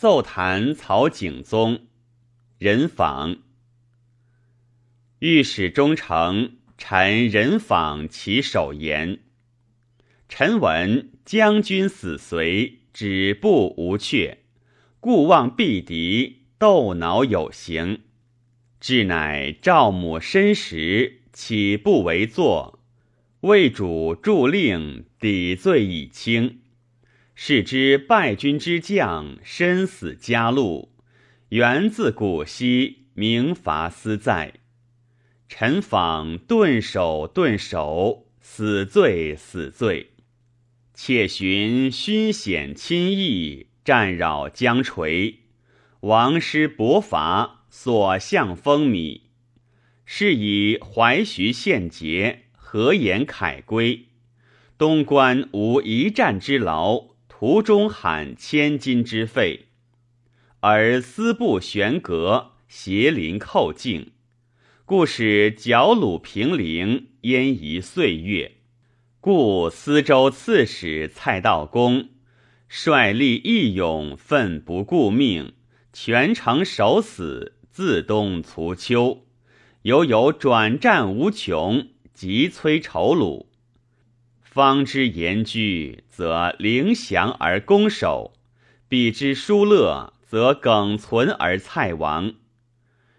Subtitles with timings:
[0.00, 1.80] 奏弹曹景宗，
[2.56, 3.38] 人访。
[5.18, 9.18] 御史中丞臣人访其首言。
[10.28, 14.36] 臣闻将军死随，止步无阙，
[15.00, 18.02] 故望避敌，斗恼有形。
[18.78, 22.78] 至乃赵母申时，岂不为坐？
[23.40, 26.60] 魏主助令，抵罪已轻。
[27.40, 30.90] 是知败军之将，身死家路，
[31.50, 34.54] 源自古稀，名罚斯在。
[35.48, 40.14] 臣访顿首顿首，死罪死罪。
[40.92, 45.42] 且寻勋显亲义，战扰疆垂。
[46.00, 49.20] 王师伯伐，所向风靡。
[50.04, 54.06] 是以怀徐献捷，何言凯归？
[54.76, 57.10] 东关无一战之劳，
[57.40, 59.66] 途中罕千金之费。
[60.58, 64.10] 而思不悬阁，斜临寇境。
[64.84, 68.56] 故使剿虏平陵，焉宜岁月。
[69.20, 72.08] 故司州刺史蔡道公
[72.66, 75.52] 率力义勇，奋不顾命，
[75.92, 79.24] 全城守死，自东卒秋。
[79.82, 83.46] 犹有转战无穷，急催仇虏。
[84.50, 88.32] 方知言居，则灵降而攻守；
[88.88, 92.32] 彼之疏乐，则耿存而蔡亡。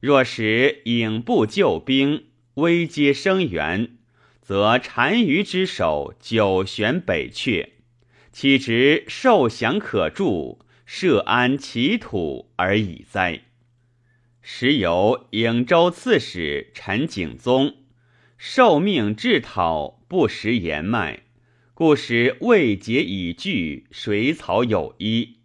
[0.00, 3.98] 若使引部救兵，危接声援，
[4.40, 7.68] 则单于之手九悬北阙，
[8.32, 13.42] 岂直受降可助，设安其土而已哉？
[14.40, 17.74] 时有颍州刺史陈景宗
[18.42, 21.24] 受命制讨，不食言脉，
[21.74, 25.36] 故使未解已拒，水草有依，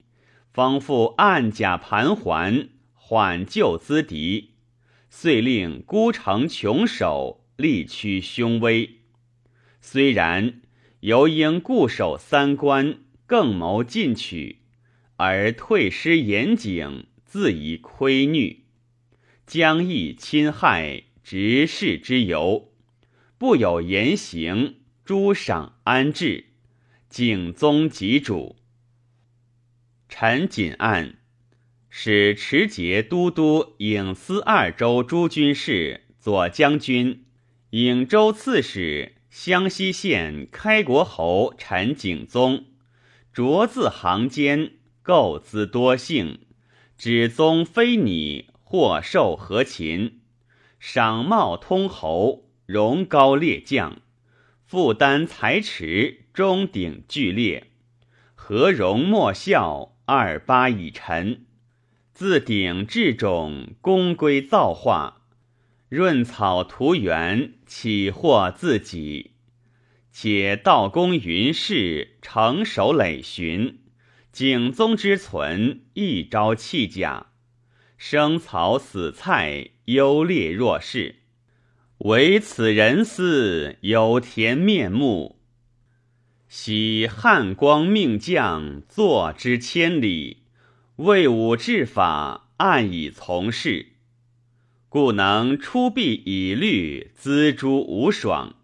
[0.53, 2.69] 方复暗甲盘桓。
[2.93, 4.51] 缓救资敌，
[5.09, 9.01] 遂令孤城穷守，力屈凶危。
[9.81, 10.61] 虽然，
[11.01, 14.61] 犹应固守三关，更谋进取，
[15.17, 18.59] 而退失严谨，自以亏臾。
[19.45, 22.71] 将义侵害，执事之由，
[23.37, 26.45] 不有言行，诸赏安置。
[27.09, 28.55] 景宗即主，
[30.07, 31.17] 陈谨案。
[31.89, 37.25] 使持节都督颍司二州诸军事、左将军、
[37.71, 42.65] 颍州刺史、湘西县开国侯陈景宗，
[43.31, 46.39] 着字行间，构资多幸，
[46.97, 50.19] 指宗非拟，或受何秦，
[50.79, 54.01] 赏帽通侯，荣高列将，
[54.65, 57.67] 负担才持，中鼎巨烈，
[58.33, 61.45] 何容莫笑，二八以臣。
[62.11, 65.21] 自鼎至种，功归造化；
[65.89, 69.33] 润草图园，岂获自己？
[70.11, 73.79] 且道公云氏，成守累寻，
[74.31, 77.27] 景宗之存，一朝弃甲，
[77.97, 81.24] 生草死菜，优劣若是。
[81.99, 85.39] 唯此人似，有田面目。
[86.49, 90.43] 喜汉光命将，坐之千里。
[90.97, 93.93] 魏武治法，暗以从事，
[94.89, 98.55] 故能出必以律，资诸无爽。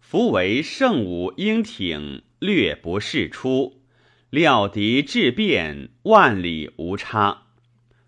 [0.00, 3.82] 夫为圣武英挺，略不示出，
[4.30, 7.44] 料敌质变，万里无差。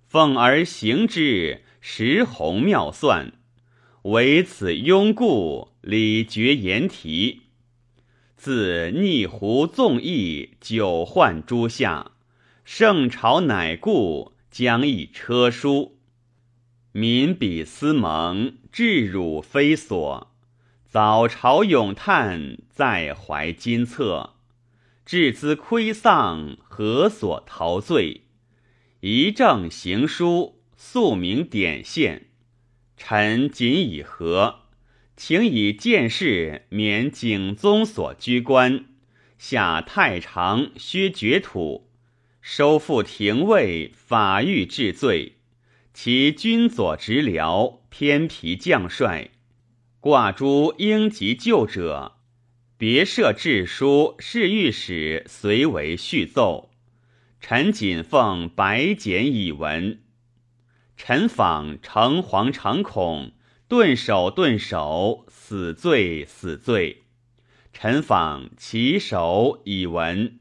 [0.07, 3.33] 奉而行之，实宏妙算。
[4.05, 7.45] 唯此庸故，礼绝言题。
[8.37, 12.11] 自逆胡纵义，久患诸夏。
[12.67, 15.97] 圣朝乃故，将以车书。
[16.93, 20.35] 民比思蒙，至汝非所。
[20.85, 24.35] 早朝咏叹，在怀金册。
[25.07, 28.25] 至兹亏丧，何所陶醉？
[29.01, 32.27] 一正行书，素名典宪。
[32.97, 34.61] 臣谨以和，
[35.17, 38.87] 请以见事免景宗所居官，
[39.39, 41.91] 下太常削爵土。
[42.41, 45.37] 收复廷尉，法狱治罪。
[45.95, 49.31] 其军佐直僚，偏皮将帅，
[50.01, 52.17] 挂诸应急救者，
[52.77, 56.71] 别设制书，侍御史随为续奏。
[57.41, 60.04] 臣谨奉白简以闻。
[60.97, 63.33] 臣访诚惶诚恐，
[63.69, 67.03] 顿首顿首，死罪死罪。
[67.73, 70.39] 臣访其首以闻。